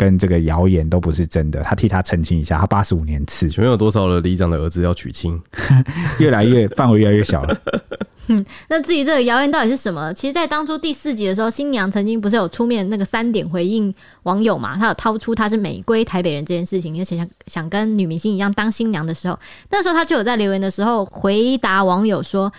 [0.00, 2.56] 跟这个谣言都不是真的，他替他澄清一下。
[2.56, 5.38] 他八十五年次，请问有多少的里长的儿子要娶亲？
[6.18, 7.54] 越来越范围越来越小了。
[8.28, 10.10] 嗯，那至于这个谣言到底是什么？
[10.14, 14.74] 其实，在当初第四集的时候，新娘曾经不是有出面那个三点回应网友嘛？
[14.74, 22.50] 她有掏出她是美归台北人这件事情，而且想想跟女明星一样当新娘的时候，那时候她就有在留言的时候回答网友说。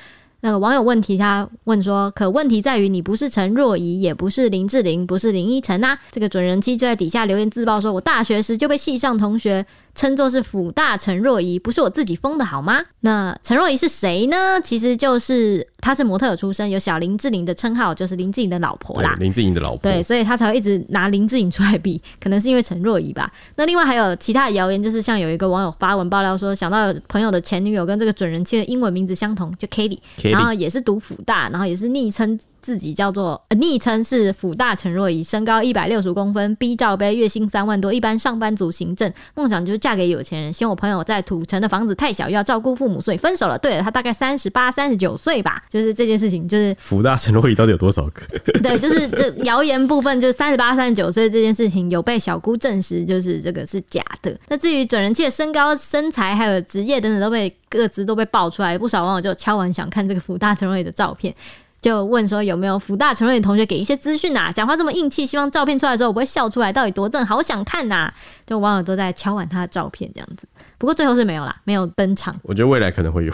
[0.42, 12.82] 那个网友问题，他问说：“可问题在于你不是陈若仪，也不是林志玲，不是林依晨呐。”这个准人妻就在底下留言自曝说：“我大学时就被系上同学。”称作是辅大陈若仪，不是我自己封的好吗？
[13.02, 14.60] 那陈若仪是谁呢？
[14.64, 19.16] 其实就是她是模特出身，有小林志玲的称号，就是林志颖的老婆啦。
[19.20, 23.32] 林志颖的老婆，对，所以她才会一直拿林志颖出来比，可能是因为陈若仪吧。
[23.56, 30.00] 那另外还有其他的谣言，就是像有一个网友发文爆料说，想到朋友的前女友跟这个准人妻的英文名字相同，就 Kelly，
[30.32, 32.40] 然后也是读辅大，然后也是昵称。
[32.62, 40.54] 自己叫做昵称是辅大陈若仪，身高一百六十公分，B 罩杯，月薪三万多，一般上班族行政，梦想就是嫁给有钱人。
[40.54, 43.58] 嫌我朋友在土城的房子太小，又要照顾父母，所以分手了。
[43.58, 45.64] 对了，他大概三十八、三十九岁吧。
[45.70, 48.22] 就是这件事情，就是辅大陈若仪到底有多少个？
[48.62, 54.38] 对，就是这 谣言部分，就是三十八、三十九岁这件事情有被小姑证实，就是这个是假的。
[54.48, 61.34] 那至于准人妻的身高、身材还有职业等等，都被各自都被爆出来，不少网友就敲完想看这个辅大陈若仪的照片。
[61.82, 64.52] 就问说有没有福大陈若仪同学给一些资讯呐？
[64.54, 67.26] 讲话这么硬气，希望照片出来的时候我不会笑出来，到底多正？
[67.26, 68.14] 好想看呐、啊！
[68.52, 70.46] 就网友都在敲碗他的照片这样子。
[70.78, 72.36] 不过最后是没有啦，没有登场。
[72.42, 73.34] 我觉得未来可能会有，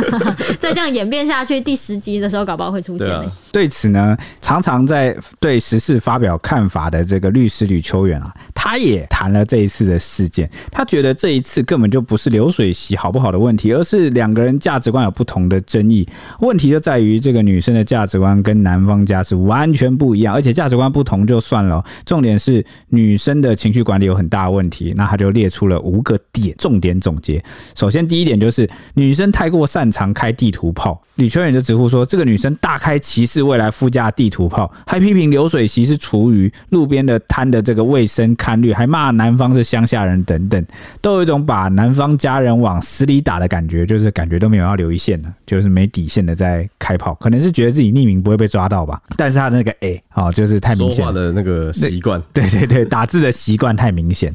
[0.60, 3.20] 再这样演变下去，第十集的时候搞不好会出现、欸。
[3.20, 3.30] 对，
[3.62, 10.50] 对此呢，常常在对时事发表看法的这个律师吕秋远啊，他也谈了这一次的事件。
[10.70, 16.06] 他觉得这一次根本就不是流水席好不好的问题，而是两个人价值观有不同的争议。
[16.40, 24.92] 问题就在于这个女生的价值观跟男方家是完全不一样，而且价值观不同就算了，重点是女生的情绪管理有很大的问题。
[24.96, 26.88] 那他就列出了五个点，重点。
[27.00, 27.40] 总结，
[27.76, 31.00] 首先第一点就是女生太过擅长开地图炮。
[31.14, 40.64] 李秋远就直呼说，这个女生大开歧视未来副驾地图炮，还批评流水席是厨余，路边的摊的这个卫生堪虑，还骂男方是乡下人等等，
[41.00, 49.00] 都有一种把男方家人往死里打的感觉，就是感觉都没有要留一线了，就是没底线的在开炮，可能是觉得自己匿名不会被抓到吧。
[49.16, 54.34] 但是他的那个哎，哦，就是太明显了，说话的那个习惯，对对对，打字的习惯太明显。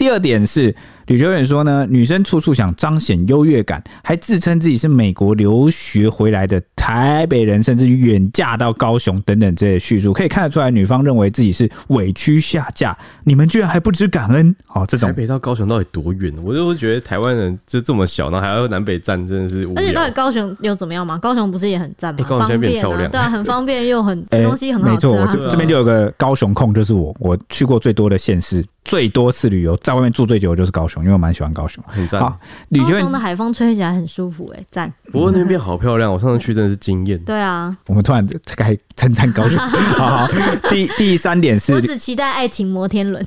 [0.00, 0.74] 第二点是。
[1.06, 14.54] 吕秋远说呢，女生处处想彰显优越感，还自称自己是美国留学回来的台北人，甚至远嫁到高雄等等这些叙述，可以看得出来，女方认为自己是委屈下嫁，你们居然还不知感恩？
[14.68, 16.32] 哦，这种台北到高雄到底多远？
[16.44, 19.68] 我就觉得台湾人就这么小，然后还要南北站，真的是。
[19.74, 21.18] 而且到底高雄又怎么样嘛？
[21.18, 22.24] 高雄不是也很赞吗？
[22.28, 24.94] 高雄现在变漂亮，啊，对啊，很方便 又很吃东西很好吃，啊。
[24.94, 28.64] 没错，我这这边就有个高雄控，就是我，我去过最多的县市。
[28.82, 32.20] 最多次旅游，在外面住最久的就是高雄，因为我蛮喜欢高雄，很赞。
[32.20, 32.38] 好，
[32.78, 34.92] 高雄的海风吹起来很舒服，哎，赞。
[35.10, 37.18] 不过那边好漂亮，我上次去真的是惊艳。
[37.24, 38.24] 对啊，我们突然
[38.54, 39.58] 该称赞高雄。
[39.98, 40.28] 好，好，
[40.68, 43.20] 第第三点是，我只期待爱情摩天轮，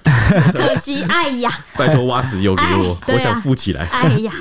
[0.53, 3.85] 可惜，哎呀，拜托挖石油给我，我想富起来。
[3.87, 4.31] 哎呀，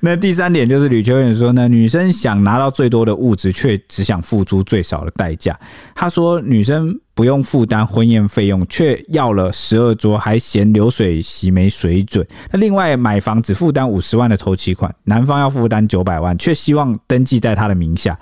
[0.00, 5.54] 那第三点就是吕秋远说呢，女生想拿到最多的物质，却只想付出最少的代价。
[5.94, 6.98] 他说女生。
[7.14, 12.26] 不用负担婚宴费用，却要了十二桌，还嫌流水席没水准。
[12.50, 18.18] 那另外买房只负担五十万的头期款，男方要负担九百万，却希望登记在他的名下，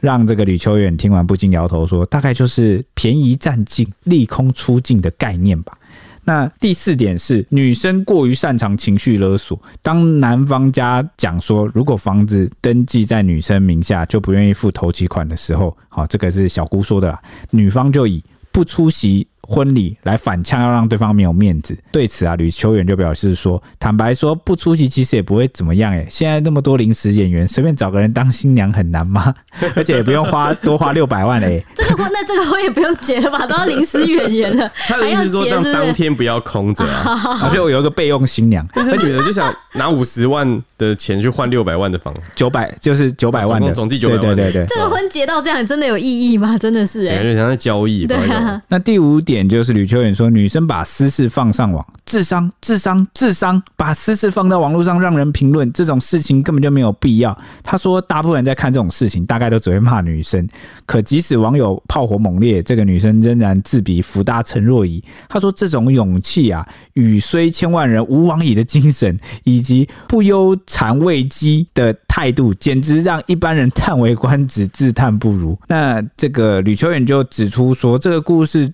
[0.00, 5.78] 让这个吕秋远听完不禁摇头说：“大概就是便宜占尽、利空出尽的概念吧。”
[6.24, 9.60] 那第四点是女生过于擅长情绪勒索。
[9.82, 21.76] 当男方家讲说，如果房子登记在女生名下，就不愿意付头期款的时候，好，这个是小姑说的啦，女方就以不出席婚礼来反呛，要让对方没有面子。
[21.90, 25.92] 对此啊，吕秋远就表示说：“坦白说，不出席其实也不会怎么样。
[25.92, 29.34] 哎，现在那么多临时演员，随便找个人当新娘很难吗？
[29.74, 31.64] 而且也不用花多花六百万嘞。
[31.74, 33.44] 这个婚，那这个婚也不用结了吧？
[33.46, 37.40] 都要临时演员了， 他的意思说，当当天不要空着啊。
[37.42, 44.22] 而且我有一个备用新娘，他觉得就想拿五十万的钱去换六百万的房，九百就是九百万的总计九百万。
[44.22, 46.56] 对对对对，这个婚结到这样真的有意义吗？
[46.56, 48.06] 真的是哎，感觉像在交易。
[48.06, 48.62] 对啊。
[48.68, 49.31] 那第五点。
[49.32, 57.36] 点就是吕秋远说，女生把私事放上网，智商、智商、智商，把私事放到网络上让人评论，这种事情根本就没有必要。
[57.62, 60.46] 他说，大部分人在看这种事情，大概都只会骂女生。
[60.84, 65.02] 可即使网友炮火猛烈，这个女生仍然自比福大陈若仪。
[65.30, 75.58] 他说，这种勇气啊，与虽千万人，吾往矣的精神，以及不忧谗畏讥的态度，简直让一般人叹为观止，自叹不如。
[75.68, 78.70] 那这个吕秋远就指出说，这个故事。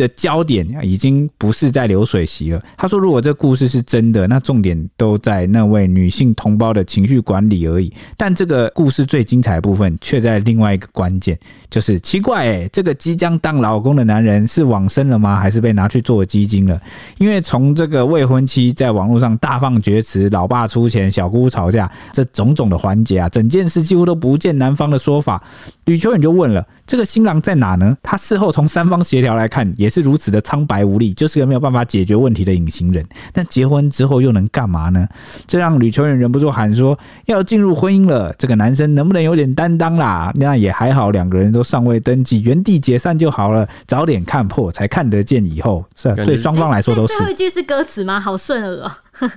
[0.00, 2.60] 的焦点已经不是在流水席了。
[2.76, 7.92] 他说：“如果这故事是真的，那重点都在那位女性同胞的情绪管理而已。
[8.16, 11.38] 但这个故事最精彩的部分却在另外一个关键，
[11.70, 15.36] 就是奇怪哎，这个即将当老公的男人是往生了吗？
[15.36, 16.80] 还是被拿去做基金了？
[17.18, 25.42] 因为从这个未婚妻在网络上大放厥词，老爸出钱，小姑吵架，这种种的环节啊，整件事几乎都不见男方的说法。
[25.84, 27.94] 吕秋远就问了：这个新郎在哪呢？
[28.02, 33.04] 他事后从三方协调来看，也。”是如此的苍白无力，就是个没有办法解决问题的隐形人。
[33.32, 35.04] 但结婚之后又能干嘛呢？
[35.48, 36.96] 这让吕秋远忍不住喊说
[37.26, 43.68] ：“要进入婚姻了，这个男生能不能有点担当啦？”那也还好，两个人都尚未登记，原地解散就好了。
[43.86, 45.84] 早点看破，才看得见以后。
[45.96, 47.14] 是啊，对双方来说都是。
[47.14, 48.20] 最后一句是歌词吗？
[48.20, 48.90] 好顺耳哦。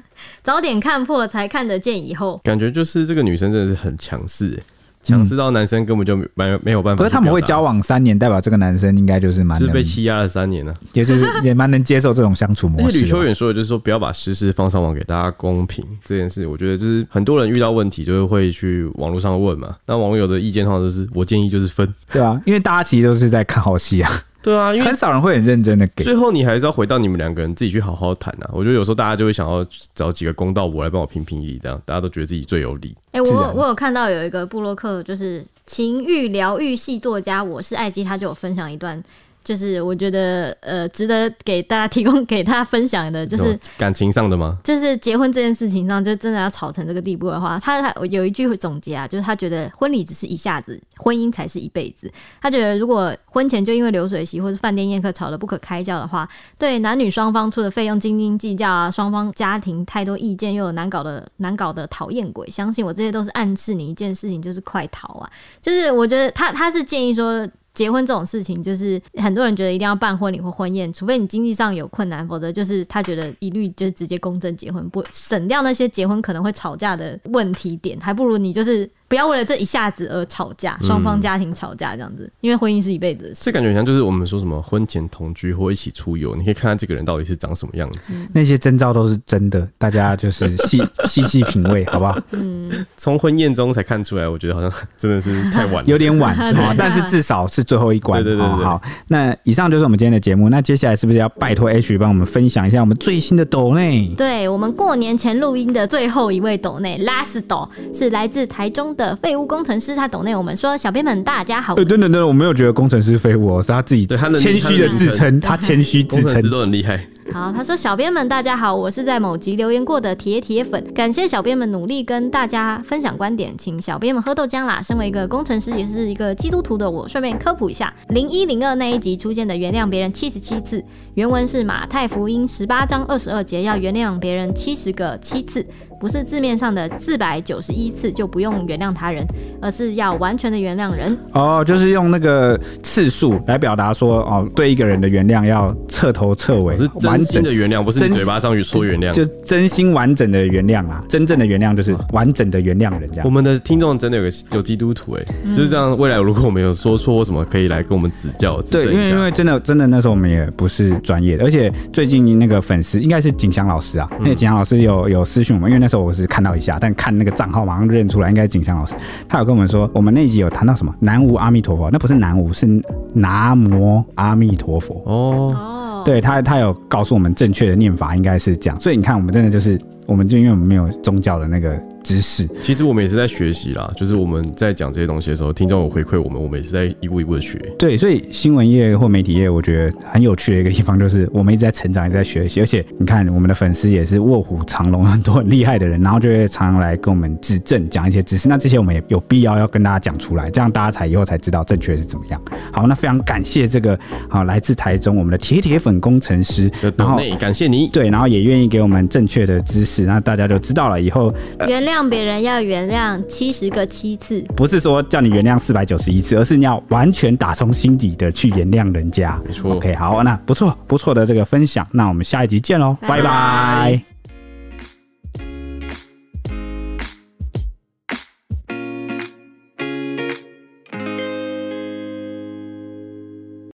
[0.44, 2.40] 早点看破，才看得见以后。
[2.44, 4.62] 感觉就是这个女生真的是很强势。
[5.04, 7.04] 强势到男生根本就没没有办法。
[7.04, 13.02] 可是他们会交往三年，代表这个男生应该就是蛮就是被欺压了三年呢， 也是也蛮能接受这种相处模式。
[13.02, 19.76] 吕秋远说的就是说，不要把私事放上网给大家公平这件事，我觉得就是很多人遇到问题就是会去网络上问嘛。
[19.86, 24.10] 那网友的意见的话就是，我建议就是分，对啊，因为大家其实都是在看好戏啊。
[24.44, 26.04] 对啊，因为很少人会很认真的给。
[26.04, 28.50] 最后你还是要回到你们两个人自己去好好谈啊。
[28.52, 29.66] 我觉得有时候大家就会想要
[29.96, 32.94] 找几个公道我来帮我评评理，这样大家都觉得自己最有理。
[33.12, 39.02] 哎、欸，我我有看到有一个布洛克，就是情欲疗愈系作家，我是艾基，他就有分享一段。
[39.44, 44.58] 就是我觉得呃，值得给大家提供给大家分享的，就是感情上的吗？
[44.64, 52.12] 就是结婚这件事情上，就真的要吵成这个地步的话，他他有一句总结啊，就是他觉得婚礼只是一下子，婚姻才是一辈子。
[52.42, 56.28] 他觉得如果婚前就因为流水席或是饭店宴客吵得不可开交的话，
[56.58, 65.30] 对男女双方出的费用斤斤计较啊，双方家庭太多意见又有难搞的难搞的讨厌鬼，相信我，这些都是暗示你一件事情，就是快逃啊！
[65.62, 67.46] 就是我觉得他他是建议说。
[67.74, 78.90] 结婚这种事情，就是很多人觉得一定要办婚礼或婚宴，除非你经济上有困难，否则就是他觉得一律就直接公证结婚，不省掉那些结婚可能会吵架的问题点，还不如你就是。
[79.08, 83.42] 不要为了这一下子而吵架，双方家庭吵架这样子，嗯、因为婚姻是一辈子的事。
[83.42, 88.00] 这感觉像就是我们说什么婚前同居或一起出游，你可以看看这个人到底是长什么样子。
[88.12, 92.20] 嗯、那些征兆都是真的，大家就是 细细细品味，好不好？
[92.32, 96.74] 嗯，从婚宴中才看出来，我觉得好像真的是太晚了，有点晚 啊。
[96.78, 98.24] 但是至少是最后一关。
[98.24, 98.64] 对对对。
[98.64, 100.50] 好，那以上就是我们今天的节目。
[100.50, 104.08] 那接下来是不是要拜托 H 帮我们分享一下我们最新的抖内？
[104.18, 109.96] 对，我们过年前录音的最后一位抖内，last 抖是来自台中的废物工程师。
[109.96, 111.76] 他抖内我们说，小编们大家好。
[111.76, 117.00] 对，等等等，我没有觉得工程师废物哦，是他自己谦虚的自称，他谦虚自称都很厉害。
[117.32, 124.82] 好，他说：“小编们，大家好，我是在某集留言过的铁铁粉，感谢小编们努力跟大家分享观点，请小编们喝豆浆啦。
[124.82, 130.84] 身为一个工程师，也是一个基督徒的我，顺便科普一下，零一零二那一集出现的原谅别人七十七次，
[131.14, 135.66] 原文是马太福音十八章二十二节，要原谅别人七十个七次，
[136.04, 139.26] 不是字面上的四百九十一次就不用原谅他人，
[139.62, 141.18] 而是要完全的原谅人。
[141.32, 151.02] 哦，就是用那个次数来表达说，哦，对一个人的原谅要彻头彻尾。”是真心的原谅不是嘴巴上去说原谅，就真心完整的原谅啊！
[151.08, 153.22] 真正的原谅就是完整的原谅人家。
[153.24, 155.98] 我们的听众真的有个有基督徒哎、欸，就是这样。
[155.98, 158.60] 未来如果我们有说错什么，可以来跟我们指教。
[158.64, 168.96] 对，因为因为真的真的那时候我们也不是专业的，而且最近那个粉丝应该是景祥老师啊，那个景祥老师有有私讯我们，因为那时候我是看到一下，但看那个账号马上认出来，应该是景祥老师。
[169.30, 172.68] 他有跟我们说，我们那一集有谈到什么南无阿弥陀佛，那不是南无，是
[173.14, 176.02] 南无阿弥陀佛哦。
[176.04, 181.80] 对他，他有告诉我们正确的念法应该是这样，所以你看，我们真的就是，我们就因为我们没有宗教的那个。
[182.04, 183.90] 知识，其实我们也是在学习啦。
[183.96, 187.58] 就是我们在讲这些东西的时候，听众有回馈我们，我们也是在一步一步的学。
[187.80, 192.60] 对，所以新闻业或媒体业，我觉得很有趣的一个地方，就是我们一直在成长，也在学习。
[192.60, 198.50] 而且你看，我们的粉丝也是卧虎藏龙，很多很厉害的人，然后就会常常来跟我们指正，讲一些知识。
[198.50, 202.42] 那这些我们也有必要要跟大家讲出来，这样大家才以后才知道正确是怎么样。
[202.74, 203.98] 好，那非常感谢这个
[204.28, 207.88] 好来自台中我们的铁铁粉工程师，然后感谢你。
[207.88, 209.93] 对，然后也愿意给我们正确的知识。
[209.94, 211.00] 识，那大家就知道了。
[211.00, 219.40] 以后、呃、原谅别人要原谅七十个七次，不是说叫你原谅四百九十一次，而是你要完全打从心底的去原谅人家。
[219.46, 219.76] 没错。
[219.76, 223.18] OK，好，那不错不错的这个分享，那我们下一集见喽，拜拜。
[223.18, 224.13] 拜拜。